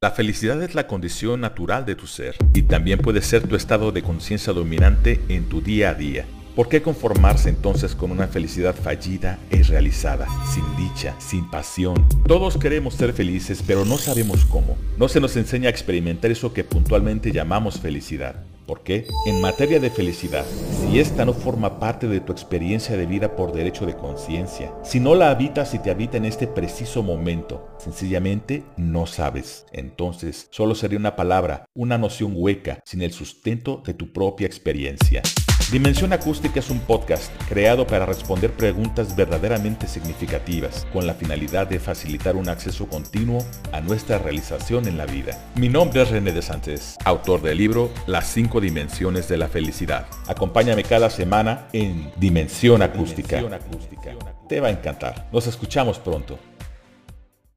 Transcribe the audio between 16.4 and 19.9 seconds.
que puntualmente llamamos felicidad. ¿Por qué? En materia de